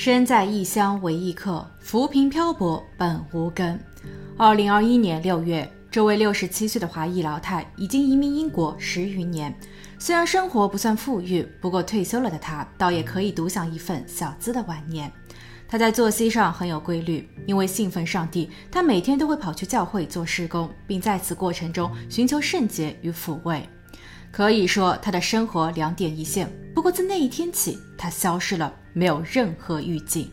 [0.00, 3.76] 身在异乡为异客，浮萍漂泊本无根。
[4.36, 9.52] 二零二一年六月，这位六十七岁的华裔老太已经移民英国十余年。
[9.98, 15.10] 虽然生活不算富裕，不过退休了的她倒也可以独享一份小资的晚年。
[15.66, 23.68] 她在作息上很有规律，因为信奉上帝，她每天都会跑去教会做施工，并在此过程中寻求圣洁与抚慰。
[24.30, 26.48] 可以说，她的生活两点一线。
[26.78, 28.72] 不过自那一天起，他消失了。
[28.92, 30.30] 没有任何预警，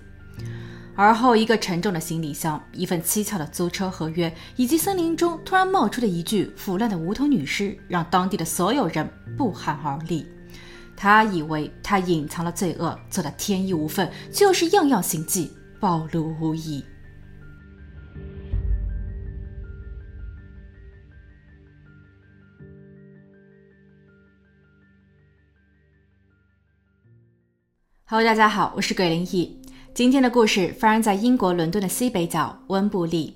[0.95, 10.23] 而后一个沉重的行李箱、一份蹊跷的租车合约，以及森林中突然冒出的一具腐烂的无头女尸，让当地的所有人不寒而栗。
[10.95, 16.85] 他以为他隐藏了罪恶，做得天衣无缝，就是样样行迹暴露无遗。
[28.15, 29.59] Hello，大家好，我是鬼灵异。
[29.93, 33.35] 今天的故事发生在英国伦敦的西北角温布利，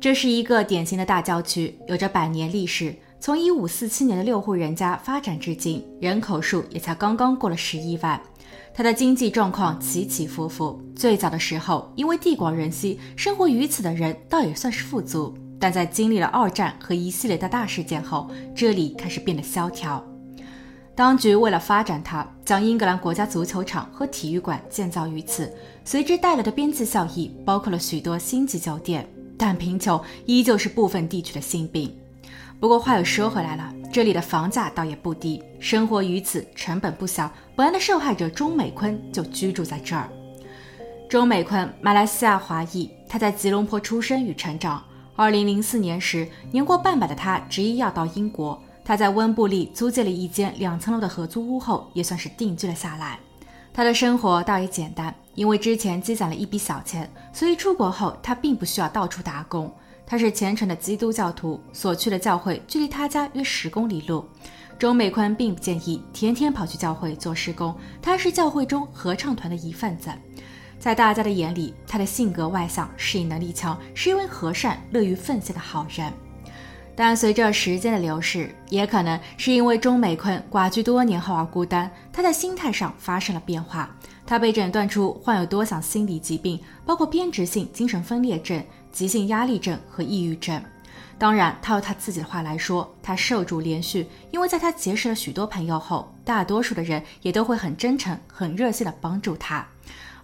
[0.00, 2.96] 这是一个典型的大郊区，有着百年历史。
[3.20, 8.18] 从一五四七年的六户人家发展至今，人口数也才刚刚过了十一万。
[8.72, 15.36] 它的经济状况起起伏伏，最早的时候，因为地广人稀，生活于此的人倒也算是富足。
[15.60, 20.02] 但在经历了二战和一系列的大事件后，这里开始变得萧条。
[20.96, 25.52] 当局为了发展它，将英格兰国家足球场和体育馆建造于此，
[25.84, 29.06] 随之带来的边际效益包括了许多星级酒店。
[29.38, 31.94] 但贫穷依旧是部分地区的心病。
[32.58, 37.30] 不过话又说回来了，这里的房价倒也不低，生活于此成本不小。
[37.54, 40.08] 本案的受害者钟美坤就居住在这儿。
[41.10, 44.82] 钟美坤，马来西亚华裔，他在吉隆坡出生与成长。
[45.14, 48.58] 二零零四年时，年过半百的他执意要到英国。
[48.86, 53.18] 他在温布利租借了一间两层楼的合租屋后，也算是定居了下来。
[53.74, 59.68] 他的生活倒也简单，因为之前积攒了一笔小钱，所以出国后他并不需要到处打工。
[60.06, 64.24] 他是虔诚的基督教徒，所去的教会距离他家约十公里路。
[64.78, 70.10] 周美坤并不建议天天跑去教会做施工，他是教会中合唱团的一份子。
[70.78, 76.12] 在大家的眼里，他的性格外向，适应能力强，是一位和善、乐于奉献的好人。
[76.96, 83.94] 但随着时间的流逝，也可能是因为钟美坤寡居多年后而孤单，他在心态上发生了变化。
[84.26, 90.60] 他被诊断出患有多项心理疾病，包括偏执性精神分裂症、急性压力症和抑郁症。
[91.18, 99.66] 当然，他用他自己的话来说，他受助连续，因为在他结识了许多朋友后，大多数的人也都会很真诚、很热心的帮助他，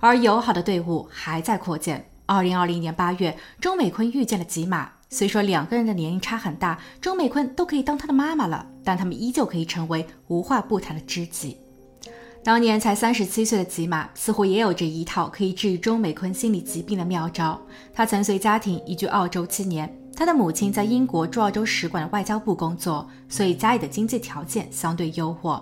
[0.01, 2.05] 而友好的队伍还在扩建。
[2.27, 4.91] 二零二零年八月，钟美坤遇见了吉玛。
[5.13, 11.59] 虽说两个人的年龄差很大，钟美坤都可以当他的妈妈了，但他们依旧可以成为无话不谈的知己。
[12.43, 17.61] 当年才三十七岁的吉玛，似乎也有着一套可以治愈钟美坤心理疾病的妙招。
[17.93, 25.61] 他曾随家庭移居澳洲七年，他的母亲在英国驻澳洲使馆的外交部工作，所以家里的经济条件相对优渥。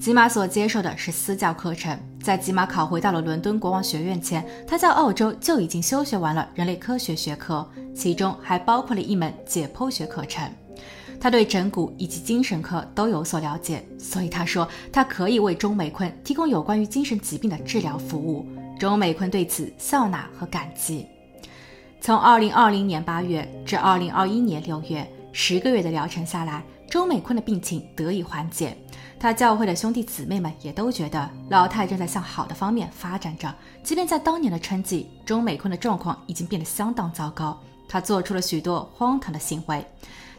[0.00, 1.98] 吉玛所接受的是私教课程。
[2.22, 10.50] 在吉玛考回到了伦敦国王学院前，他在澳洲就已经修学完了人类科学学科，其中还包括了一门解剖学课程。
[11.20, 18.46] 他对整骨以及精神科都有所了解，所以他说他可以为钟美坤提供有关于精神疾病的治疗服务。
[18.78, 21.06] 钟美坤对此笑纳和感激。
[22.02, 28.74] 从2020年8月至2021年6月，十个月的疗程下来，周美坤的病情得以缓解。
[29.18, 33.54] 他教会的兄弟姊妹们也都觉得老太正在向好的方面发展着。
[33.82, 37.60] 即便在当年的春季，周美坤的状况已经变得相当糟糕。
[37.86, 39.84] 他做出了许多荒唐的行为。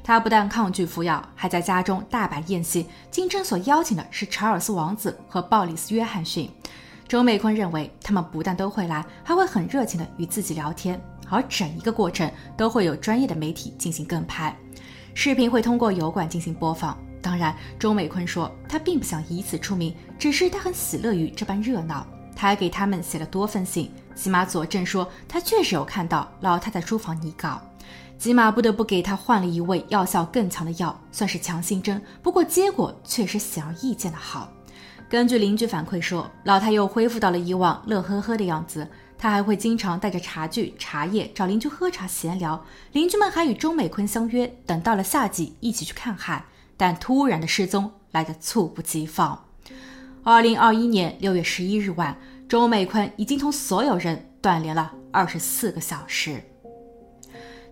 [0.03, 6.49] 他不但抗拒服药，还在家中大摆宴席，经称所邀请的是查尔斯王子和鲍里斯·约翰逊。
[7.07, 10.99] 周美坤认为他们不但都会来，还会很热情地与自己聊天，
[11.31, 14.55] 而整一个过程都会有专业的媒体进行跟拍，
[15.15, 16.95] 视频会通过油管进行播放。
[17.21, 22.05] 当然，周美坤说他并不想以此出名，只是他很喜乐于这般热闹。
[22.35, 23.91] 他还给他们写了多封信。
[24.15, 27.61] 吉玛佐证说他确实有看到老太太书房拟稿。
[28.17, 32.01] 吉玛不得不给他换了一味药效更强的药，算是强心针。
[32.21, 34.49] 不过结果确实显而易见的好。
[35.09, 38.87] 根据邻居反馈说，老太又恢复到了以往乐呵呵的样子。
[39.21, 42.65] 他还会经常带着茶具、茶叶找邻居喝茶闲聊。
[42.91, 46.43] 邻居们还与周美坤相约，等到了夏季一起去看海。
[46.75, 49.45] 但突然的失踪来得猝不及防。
[50.23, 52.17] 二零二一年六月十一日晚，
[52.49, 56.43] 周美坤已经同所有人断联了二十四个小时。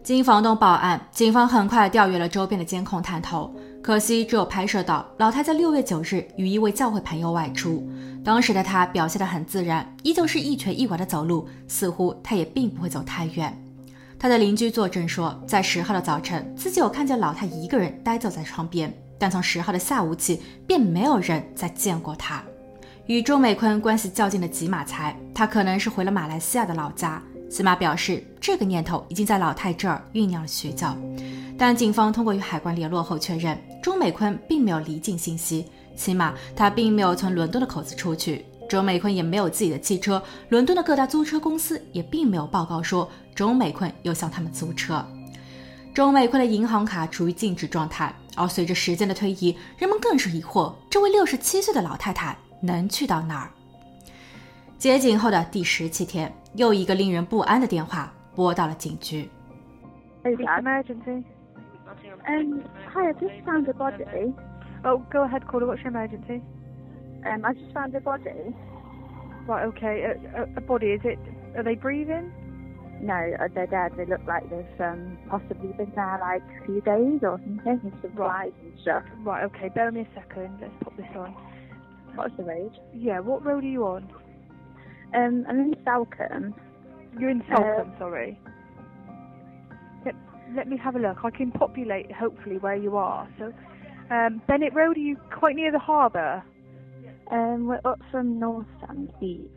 [0.04, 3.52] 经房东报案，警方很快调阅了周边的监控探头。
[3.90, 7.90] 可惜只有拍摄到老太在六月九日与一位教会朋友外出，
[8.24, 13.52] 当时的她表现得很自然，依旧是一瘸一拐的走路，似乎她也并不会走太远。
[14.20, 22.44] 她的邻居作证说，在十号的早晨，自己有看见老太一个人呆坐在窗边，但从十号的下午起，便没有人再见过她。
[23.08, 27.20] 与周美坤关系较近的吉马才，他可能是回了马来西亚的老家。
[27.50, 30.86] 吉马表示，这个念头已经在老太这儿酝酿了许久。
[31.58, 35.66] 但警方通过与海关联络后确认，钟美坤并没有离境信息，
[35.96, 38.46] 起码他并没有从伦敦的口子出去。
[38.68, 45.04] 钟美坤也没有自己的汽车，伦敦的各大租车公司也并没有报告说钟美坤有向他们租车。
[45.92, 53.50] 钟美坤的银行卡处于静止状态，而随着时间的推移，人们更是疑惑这位六十七岁的老太太能去到哪儿。
[54.78, 59.28] 接警后的第十七天，又一个令人不安的电话拨到了警局。
[62.30, 64.06] Um, hi, I just found a body.
[64.86, 65.66] Oh, go ahead, caller.
[65.66, 66.44] What's your emergency?
[67.26, 68.54] Um, I just found a body.
[69.48, 70.06] Right, okay.
[70.06, 71.18] A, a, a body, is it?
[71.58, 72.32] Are they breathing?
[73.02, 73.94] No, uh, they're dead.
[73.98, 78.12] They look like they've um, possibly been there like a few days or something, some
[78.16, 79.04] flies and stuff.
[79.24, 79.70] Right, okay.
[79.70, 80.60] Bear me a second.
[80.62, 81.32] Let's pop this on.
[82.16, 82.78] What's the road?
[82.94, 84.12] Yeah, what road are you on?
[85.16, 86.54] Um, I'm in Salcombe.
[87.18, 88.40] You're in Uh, Salcombe, sorry
[90.49, 91.25] Let, let me have a look.
[91.25, 93.27] I can populate, hopefully, where you are.
[93.39, 93.53] So,
[94.11, 96.43] um, Bennett Road, are you quite near the harbour?
[97.31, 99.49] Um, we're up from North Sand Beach.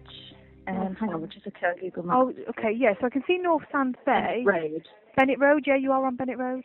[0.68, 1.22] Um, North hang on, Sand.
[1.22, 2.18] we'll just occur Google Maps.
[2.18, 2.94] Oh, okay, yeah.
[3.00, 4.44] So I can see North Sands Bay.
[4.46, 4.84] Road.
[5.16, 6.64] Bennett Road, yeah, you are on Bennett Road.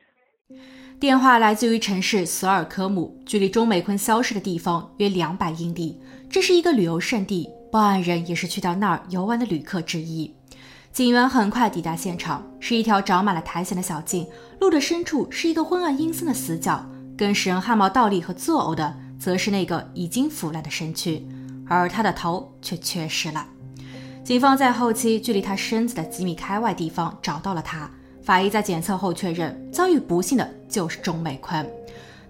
[1.01, 5.99] 电话来自于城市索尔科姆，距离钟美坤消失的地方约两百英里。
[6.29, 10.35] 这是一个旅游胜地，报案人也是去到那儿游玩的旅客之一。
[10.98, 14.26] 警员很快抵达现场，是一条长满了苔藓的小径，
[14.60, 16.84] 路的深处是一个昏暗阴森的死角，
[17.16, 21.24] 更使人汗毛倒立和作呕的，则是那个已经腐烂的身躯，
[21.68, 23.46] 而他的头却缺失了。
[24.24, 27.88] 警方在后期距离他身子的几米开外地方找到了他。
[28.24, 31.64] 法医在检测后确认，遭遇不幸的就是钟美坤。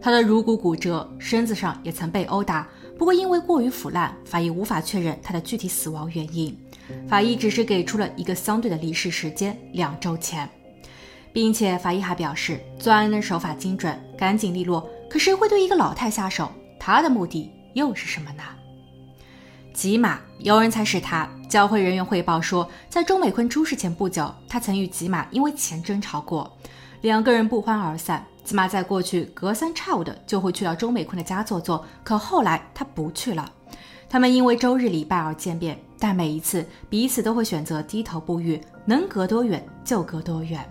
[0.02, 2.68] 他的颅骨骨折，身子上也曾被殴打，
[2.98, 6.54] 不过因为过于腐烂，法医无法确认他的具体死亡原因。
[7.08, 10.50] 法医只是给出了一个相对的离世时间两周前，
[11.34, 14.88] 并且法医还表示，作案人手法精准、干净利落。
[15.10, 16.52] 可谁会对一个老太下手？
[16.80, 18.44] 他的目的又是什么呢？
[19.74, 21.30] 吉马，有人才是他。
[21.48, 26.58] 教会人员汇报说，在钟美坤出事前不久，他曾与吉马因为钱争吵过，
[27.02, 28.26] 两个人不欢而散。
[28.44, 33.50] 吉马在过去隔三差五的就会去到钟美坤的家坐坐，可后来他不去了。
[34.10, 40.64] 他们因为周日礼拜而见面，但每一次彼此都会选择低头不语，能隔多远就隔多远。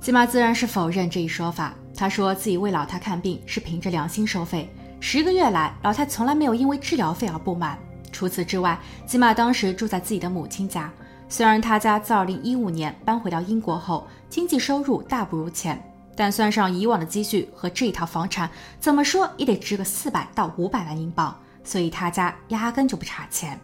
[0.00, 4.68] 吉玛自然是否认这一说法，他说自己为老太看病是凭着良心收费，
[5.00, 7.78] 十个月来老太从来没有因为治疗费而不满。
[8.12, 10.92] 除此之外，吉玛当时住在自己的母亲家。
[11.28, 15.80] 虽然他家自2015年搬回到英国后，经济收入大不如前，
[16.16, 21.38] 但算上以往的积蓄和这一套房产，怎么说也得值个400到500万英镑。
[21.62, 23.58] 所以他家压根就不差钱。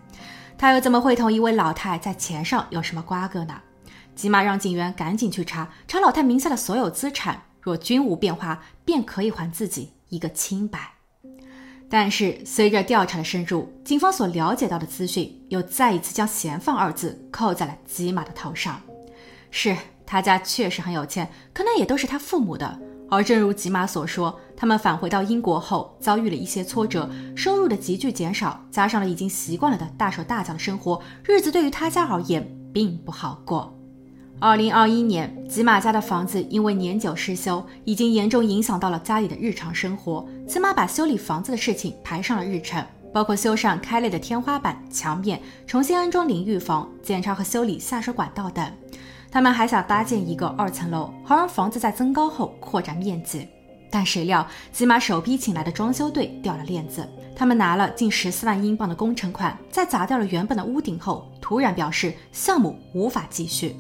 [0.59, 3.61] 他又怎么会同一位老太在钱上有什么瓜葛呢？
[4.15, 10.93] 吉玛让警员赶紧去查查老太名下的所有资产，若均无变化，便可以还自己一个清白。
[11.89, 18.81] 但是，随着调查的深入，警方所了解到的资讯又再一次将“嫌犯”二字扣在了吉玛的头上。
[19.51, 22.81] 是他家确实很有钱，可那也都是他父母的。
[23.09, 33.73] 而正如吉玛所说，他们返回到英国后遭遇了一些挫折，收入的急剧减少，加上了已经习惯了的大手大脚的生活，日子对于他家而言并不好过。
[34.39, 40.27] 二零二一年，吉玛家的房子因为年久失修，已经严重影响到了家里的日常生活。
[40.47, 42.85] 吉玛把修理房子的事情排上了日程，
[43.15, 48.71] 包括修缮开裂的天花板、墙面，重新安装淋浴房，检查和修理下水管道等。
[49.31, 53.49] 他们还想搭建一个二层楼，好让房子在增高后扩展面积。
[53.91, 57.09] 但谁料，吉玛首批请来的装修队掉了链子。
[57.37, 63.77] 他们拿了近十四万英镑的工程款，在砸掉了原本的屋顶后，突然表示项目无法继续。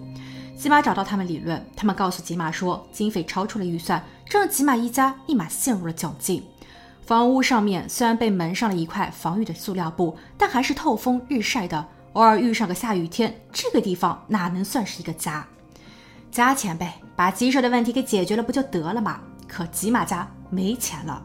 [0.56, 6.42] 吉玛找到他们理论，他们告诉吉玛说经费超出了预算，这让吉玛一家立马陷入了窘境。
[7.04, 11.86] 房屋上面虽然被蒙上了一块防御的塑料布，但还是透风日晒的。
[12.16, 15.46] 偶尔遇上个下雨天，这个地方哪能算是一个家？
[16.30, 19.20] 加钱呗，把棘手的问题给解决了不就得了吗？
[19.46, 21.22] 可吉玛家没钱了。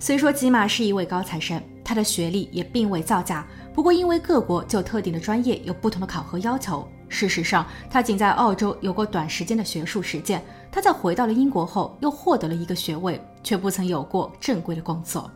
[0.00, 6.86] 虽说吉玛是一位高材生，他的学历也并未造假，不过因为各国就特定的专业有不同的考核要求。
[7.08, 10.44] 事实上，他仅在澳洲有过短时间的学术实践。
[10.72, 15.30] 他在回到了英国后，又获得了一个学位，却不曾有过正规的工作。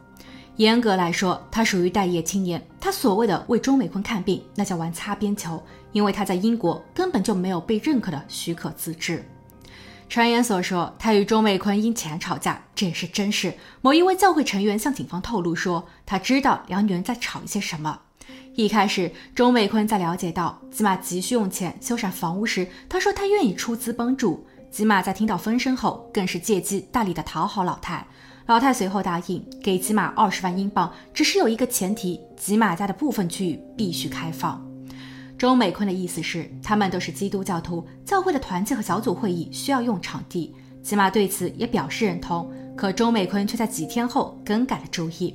[0.60, 2.62] 严格来说，他属于待业青年。
[2.78, 5.62] 他所谓的为钟美坤看病，那叫玩擦边球，
[5.92, 9.24] 因为他在英国根本就没有被认可的许可资质。
[10.06, 13.54] 传言所说，他与钟美坤因钱吵架，这也是真事。
[13.80, 17.98] 某一位教会成员向警方透露说，他知道两女人在吵一些什么。
[18.54, 24.46] 一开始，钟美坤在了解到吉玛急需用钱修缮房屋时，他说他愿意出资帮助。
[24.70, 28.06] 吉玛在听到风声后，更是借机大力的讨好老太。
[28.50, 34.60] 老太随后答应给吉玛二十万英镑，只是有一个前提：吉玛家的部分区域必须开放。
[35.38, 40.52] 周美坤的意思是，他们都是基督教徒，教会的团契和小组会议需要用场地。
[40.82, 45.32] 吉玛对此也表示认同，可周美坤却在几天后更改了主意，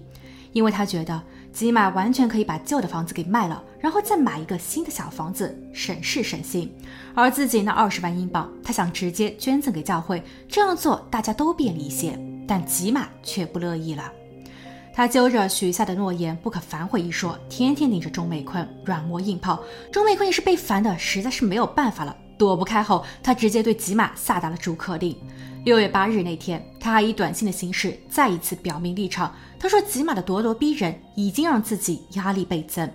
[0.51, 6.69] 因为他觉得吉玛完全可以把旧的房子给卖了，然后再买一个新的小房子，省事省心。
[7.13, 12.19] 而自己那二十万英镑，他想直接捐赠给教会，这样做大家都便利一些。
[12.47, 14.11] 但吉玛却不乐意了，
[14.93, 19.61] 他揪着许下的诺言不可反悔一说，天天盯着钟美坤软磨硬泡。
[19.91, 25.15] 钟美坤也是被烦的，实在是没有办法了，躲不开后，他直接对吉玛下达了逐客令。
[25.63, 29.33] 六月八日那天，他还以短信的形式再一次表明立场。
[29.59, 32.87] 他说吉玛的咄咄逼人已经让自己压力倍增，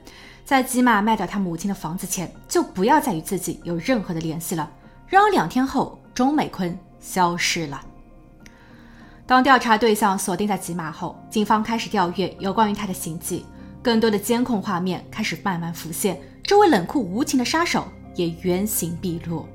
[0.44, 4.70] 在吉玛卖掉他母亲的房子前，就不要再与自己有任何的联系了。
[5.08, 7.84] 然而两天后，钟美坤消失了。
[9.30, 13.46] 当调查对象锁定在吉玛后，警方开始调阅有关于他的行迹，
[13.80, 19.46] 更多的监控画面开始慢慢浮现，这位冷酷无情的杀手也原形毕露。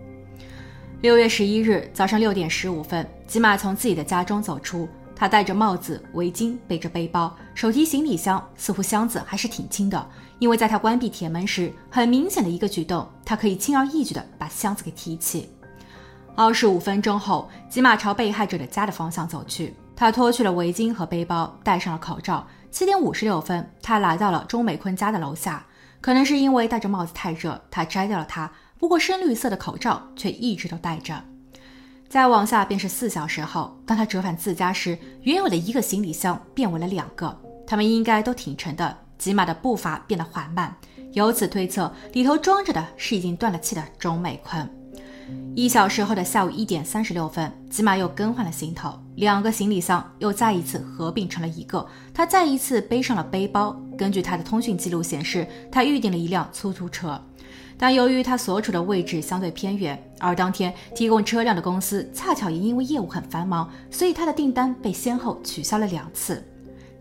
[1.01, 15.49] 六月十一日早上六点十五分，吉玛从自己的家中走出，他戴着帽子、围巾，背着背包，手提行李箱，似乎箱子还是挺轻的，因为在他关闭铁门时，很明显的一个举动，他可以轻而易举地把箱子给提起。
[16.37, 19.73] 二十五分钟后，吉玛朝被害者的家的方向走去。
[19.95, 22.45] 他脱去了围巾和背包，戴上了口罩。
[22.69, 25.65] 七点五十六分，他来到了钟美坤家的楼下。
[26.01, 28.51] 可能是因为戴着帽子太热，他摘掉了它。
[28.77, 31.23] 不过深绿色的口罩却一直都戴着。
[32.09, 37.35] 再往下便是四小时后，当他折返自家时，原有的一个行李箱变为了两个。
[37.65, 38.97] 他们应该都挺沉的。
[39.17, 40.75] 吉玛的步伐变得缓慢，
[41.13, 44.69] 由此推测，里头装着的是已经断了气的钟美坤。
[45.55, 51.85] 一小时后的下午一点三十六分，吉玛又更换了行头，两个行李箱又再一次合并成了一个。
[52.13, 53.75] 他再一次背上了背包。
[53.97, 57.19] 根据他的通讯记录显示，他预订了一辆出租车，
[57.77, 66.43] 但由于他所处的位置相对偏远，而当天提供车辆的公司恰巧也因为业务很繁忙，所以他的订单被先后取消了两次。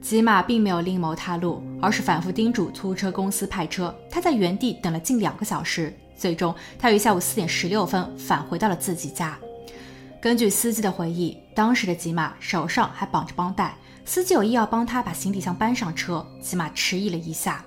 [0.00, 3.93] 吉玛并没有另谋他路，而是反复叮嘱出租车公司派车。
[4.11, 5.93] 他在原地等了近两个小时。
[6.16, 9.38] 最终，他于下午四点十六分返回到了自己家。
[10.21, 13.76] 根据司机的回忆，当时的吉玛手上还绑着绷带。
[14.06, 17.64] 司机有意要帮他把行李箱搬上车，吉玛迟疑了一下。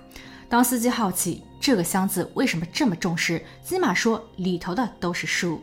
[0.48, 5.62] 当司机好奇这个箱子为什么这么重时，吉玛说里头的都是书。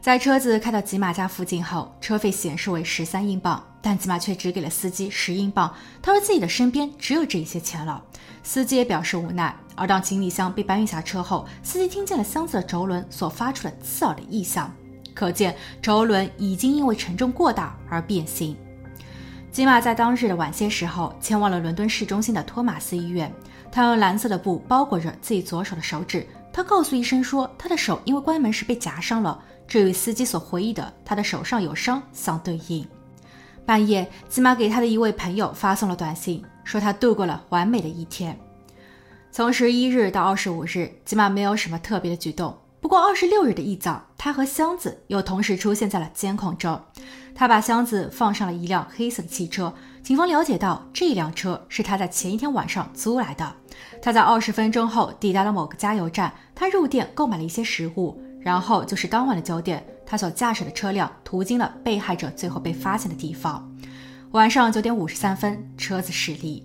[0.00, 5.74] 在车子开到吉玛家附近后，车费显示为十三英镑，但吉玛却只给了司机十英镑。
[6.00, 8.04] 他说自己的身边只有这些钱了。
[8.46, 9.54] 司机也表示无奈。
[9.74, 14.72] 而当行李箱被搬运下车后，司机听见了箱子的轴轮所发出的刺耳的异响，
[15.12, 18.56] 可见轴轮已经因为承重过大而变形。
[19.50, 23.30] 吉玛在当日的晚些时候前往了伦敦市中心的托马斯医院，
[23.72, 26.24] 他用蓝色的布包裹着自己左手的手指。
[26.52, 32.86] 他告诉医生说，他的手因为关门时被夹伤了，这与司机所回忆的他的手上有伤相对应。
[33.66, 38.36] 半夜，吉玛给他的一位朋友发送了短信，说他度过了完美的一天。
[39.30, 42.58] 从十一日到二十五日，吉玛没有什么特别的举动。
[42.80, 46.80] 不过二十六日的一早，他和箱子又同时出现在了监控中。
[47.34, 49.72] 他把箱子放上了一辆黑色的汽车。
[50.02, 53.54] 警方了解到，这辆车是他在前一天晚上租来的。
[54.00, 63.68] 他在二十分钟后抵达了某个加油站，他入店购买了一些食物，然后就是当晚的九点，他所驾驶的车辆途经了被害者最后被发现的地方。
[64.36, 66.62] 晚上九点五十三分，车子驶离。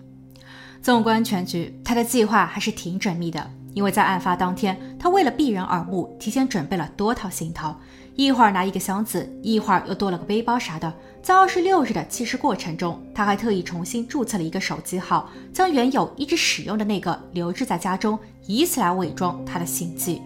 [0.82, 3.50] 纵观全局，他的计划还是挺缜密的。
[3.72, 7.74] 因为在案发当天，他为了避人耳目，提前准备了多套行头，
[8.14, 10.92] 一会儿拿一个箱子，一会儿又多了个背包啥的。
[11.22, 20.20] 在二十六日的弃尸过程中，他还特意重新注册了一个手机号，将原有一直使用的那个留置在家中，以此来伪装他的行迹。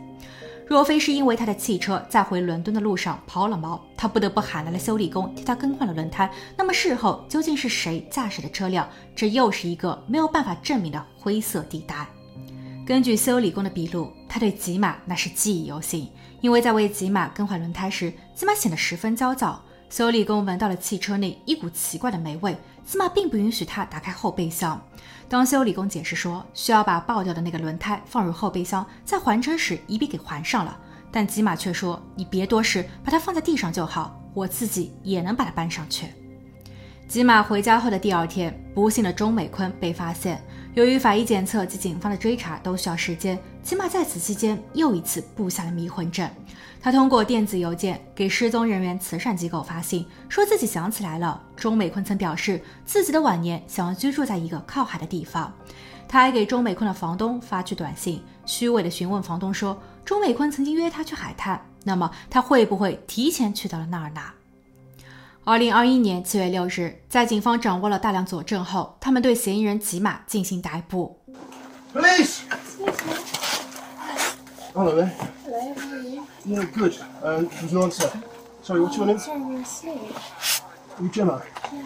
[0.68, 6.28] 若非是因为他的汽车在回伦敦的路上抛了锚，他不得不喊来了修理工替他更换了轮胎。
[6.56, 8.88] 那么事后究竟是谁驾驶的车辆？
[9.14, 12.04] 这又是一个没有办法证明的灰色地带。
[12.85, 19.62] 根据修理工的笔录，他对吉玛那是记忆犹新，因为在为吉玛更换轮胎时，吉玛显得十分焦躁。
[19.88, 22.56] 修理工闻到了汽车内一股奇怪的霉味，
[22.87, 24.81] 吉玛并不允许他打开后备箱。
[25.28, 30.78] 当修理工解释说需要把爆掉的那个轮胎放入后备箱，在还车时一并给还上了，
[31.11, 36.07] 但吉玛却说：“你别多事，把它放在地上就好，我自己也能把它搬上去。”
[37.09, 40.40] 吉玛回家后的第二天，不幸的钟美坤被发现。
[40.75, 46.30] 由于法医检测及警方的追查都需要时间，吉玛在此期间又一次布下了迷魂阵。
[46.80, 51.42] 他通过电子邮件给失踪人员慈善机构发信，说自己想起来了。
[51.56, 55.52] 钟美坤曾表示自己的晚年想要居住在一个靠海的地方。
[56.06, 64.20] 他还给钟美坤的房东发去短信，虚伪的询问房东说钟美坤曾经约他去海滩，那么他会不会提前去到了那儿呢？
[65.42, 71.18] 二零二一年七月六日，在警方掌握了大量佐证后，他们对嫌疑人吉马进行逮捕。
[71.92, 72.42] Police!
[74.76, 75.06] Hello there.
[75.06, 76.26] Hello, how are you?
[76.45, 76.99] Yeah, good.
[77.23, 78.12] Um, there's no answer.
[78.62, 79.18] Sorry, what's your name?
[79.18, 79.99] Sorry, you're asleep.
[80.99, 81.42] Are you Gemma?
[81.73, 81.78] Yeah,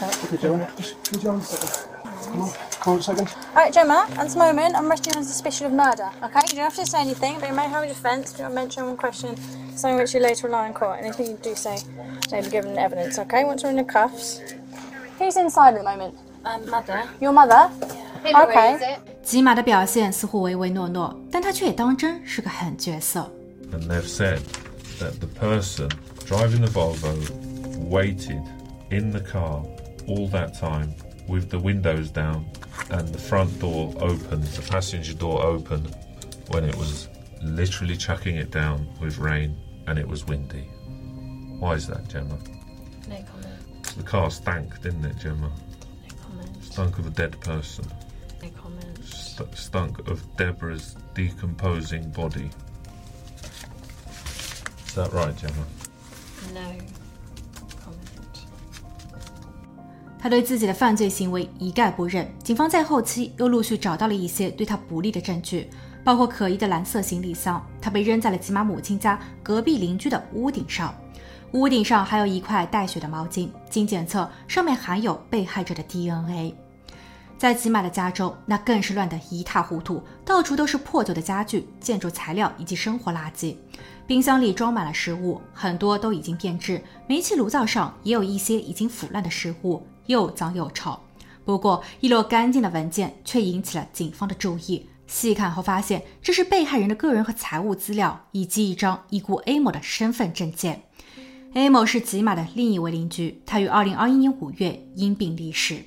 [0.00, 0.24] I am.
[0.24, 0.72] Okay, Gemma.
[0.78, 1.90] Just could you hold a second?
[2.24, 2.50] Come on,
[2.80, 3.34] come on a second.
[3.48, 6.40] Alright, Gemma, at this moment, I'm arresting you on suspicion of murder, okay?
[6.48, 8.32] You don't have to say anything, but you may have a defence.
[8.32, 9.36] Do not mention one question,
[9.76, 11.00] something which you later rely on court.
[11.02, 11.76] Anything you do say
[12.30, 13.44] may be given evidence, okay?
[13.44, 14.40] Once we're in the cuffs.
[15.18, 16.16] Who's inside at the moment?
[16.46, 17.06] Um, mother.
[17.20, 17.70] Your mother?
[18.24, 18.44] Yeah.
[18.44, 18.96] Okay.
[19.27, 23.31] 吉马的表现似乎唯唯诺诺，但他却也当真是个狠角色。
[23.73, 24.39] and they've said
[24.99, 25.89] that the person
[26.25, 27.13] driving the Volvo
[27.89, 28.41] waited
[28.91, 29.63] in the car
[30.07, 30.93] all that time
[31.27, 32.45] with the windows down
[32.89, 35.81] and the front door open, the passenger door open,
[36.49, 37.07] when it was
[37.41, 39.55] literally chucking it down with rain
[39.87, 40.69] and it was windy.
[41.59, 42.37] Why is that, Gemma?
[43.09, 43.97] No comment.
[43.97, 45.49] The car stank, didn't it, Gemma?
[45.49, 46.63] No comment.
[46.63, 47.85] Stunk of a dead person.
[48.40, 48.98] No comment.
[49.04, 52.50] St- stunk of Deborah's decomposing body.
[54.86, 55.64] Is that right, Gemma?
[56.54, 56.60] No
[57.84, 58.04] comment.
[60.20, 62.28] 他对自己的犯罪行为一概不认。
[62.42, 65.70] 警方在后期又陆续找到了一些对他不利的证据，
[66.02, 70.92] 包括可疑的蓝色行李箱，他被扔在了吉玛母亲家隔壁邻居的屋顶上。
[71.52, 76.54] 屋顶上还有一块带血的毛巾，经检测上面含有被害者的 DNA。
[77.38, 83.54] 在吉玛的家中，那更是乱得一塌糊涂，到处都是破旧的家具、建筑材料以及生活垃圾。
[84.08, 90.98] 冰箱里装满了食物，很多都已经变质；煤气炉灶上也有一些已经腐烂的食物，又脏又臭。
[91.44, 94.88] 不过，一摞干净的文件却引起了警方的注意。
[95.06, 100.82] 细看后发现，这是被害人的个人和财务资料，以及一张已故 A 某的身份证件。
[101.54, 105.84] A 某是吉玛的另一位邻居，他于2021年5月因病离世。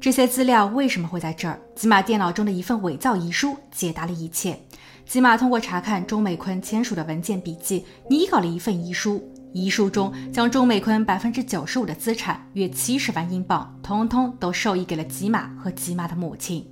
[0.00, 1.58] 这些资料为什么会在这儿？
[1.74, 4.58] 吉玛电脑中的一份伪造遗书解答了一切。
[5.04, 9.22] 吉玛通过查看钟美坤签署的文件笔记，拟稿了一份遗书。
[9.52, 16.66] 遗书中将钟美坤百分之九十五的资产约七十万英镑，通通都授意给了吉玛和吉玛的母亲。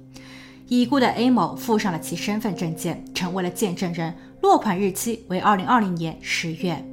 [0.69, 6.85] 已故的 A 某附上了其身份证件，成为了见证人，落款日期为二零二零年十月。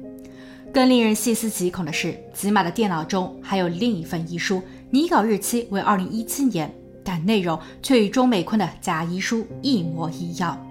[0.72, 4.62] 更令人细思极恐的是，吉玛的电脑中还有另一份遗书，
[4.94, 6.70] 拟稿日期为二零一七年，
[7.02, 10.62] 但内容却与钟美坤的假遗书一模一样。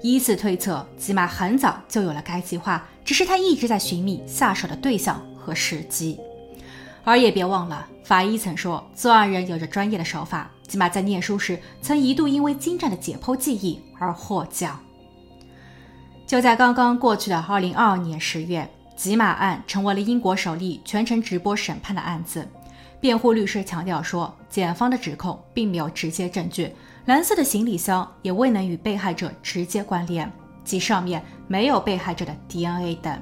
[0.00, 6.16] 以此推测，吉玛很早就有了该计划，只是他一直在寻觅下手的对象和时机。
[7.02, 10.48] 而也别忘了，法医曾说，作案人有着专业的手法。
[10.68, 14.78] 吉玛在念书时，曾一度因为精湛的解剖技艺而获奖。
[16.24, 22.46] 就在刚刚过去的二零二二年十月，吉玛案成为了英国首例全程直播审判的案子。
[23.06, 26.72] 辩护律师强调说，检方的指控并没有直接证据，
[27.04, 30.28] 蓝色的行李箱也未能与被害者直接关联，
[30.64, 33.16] 即上面没有被害者的 DNA 等。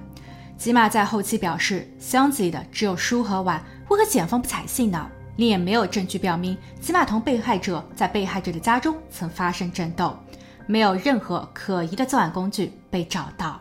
[0.56, 5.06] 吉玛在后期表示，箱子里的只有书和碗，为何检方不采信呢？
[5.36, 10.16] 另也没有证据表明吉玛同被害者在被害者的家中曾发生争斗，
[10.64, 13.60] 没有任何可疑的作案工具被找到。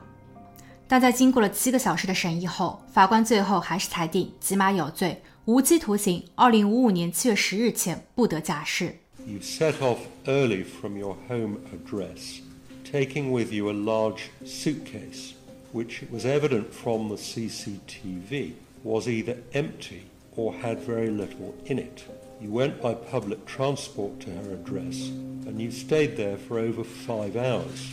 [0.88, 8.97] 但在经过了七个小时的审议后，法官最后还是裁定吉玛有罪，无期徒刑，二零五五年七月十日前不得假释。
[9.27, 12.41] You set off early from your home address,
[12.85, 15.33] taking with you a large suitcase,
[15.73, 20.03] which it was evident from the CCTV was either empty
[20.37, 22.05] or had very little in it.
[22.41, 25.09] You went by public transport to her address
[25.47, 27.93] and you stayed there for over five hours.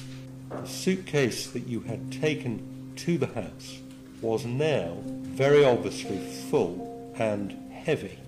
[0.50, 3.80] The suitcase that you had taken to the house
[4.22, 4.98] was now
[5.36, 6.20] very obviously
[6.50, 6.89] full
[7.21, 8.19] and heavy.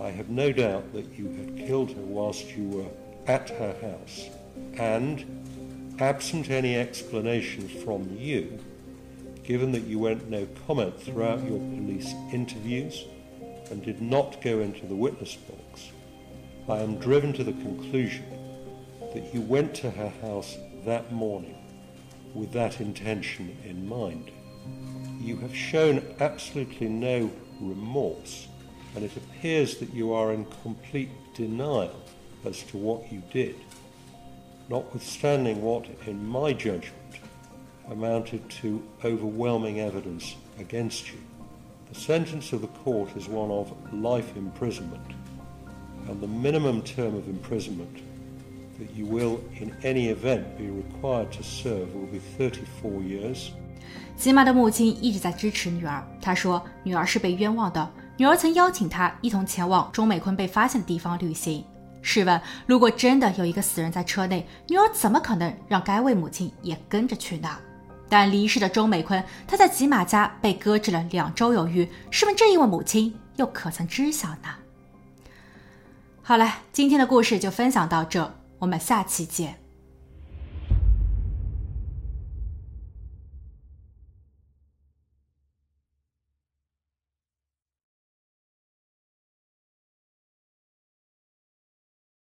[0.00, 2.90] I have no doubt that you had killed her whilst you were
[3.26, 4.30] at her house,
[4.74, 8.58] and, absent any explanation from you,
[9.44, 13.04] given that you went no comment throughout your police interviews
[13.70, 15.90] and did not go into the witness box,
[16.68, 18.24] I am driven to the conclusion
[19.12, 21.58] that you went to her house that morning
[22.34, 24.30] with that intention in mind.
[25.20, 28.48] You have shown absolutely no remorse,
[28.94, 32.02] and it appears that you are in complete denial
[32.44, 33.56] as to what you did,
[34.68, 37.18] notwithstanding what, in my judgment,
[37.88, 41.18] amounted to overwhelming evidence against you.
[41.92, 45.12] The sentence of the court is one of life imprisonment,
[46.08, 47.98] and the minimum term of imprisonment
[48.94, 53.50] you will in any event be required to serve will be 34 years.
[54.16, 56.06] 吉玛的母亲一直在支持女儿。
[56.20, 61.64] 她说，女儿是被冤枉的，女儿曾邀请她一同前往钟美坤被发现的地方旅行。
[62.02, 67.48] 试问，如果真的有一个死人在车内，女儿怎么可能让该位母亲也跟着去呢？
[68.08, 71.88] 但离世的钟美坤，他在吉玛家被搁置了两周有余。
[72.10, 74.48] 试问这一位母亲又可曾知晓呢？
[76.22, 79.61] 好了，今天的故事就分享到这，我们下期见。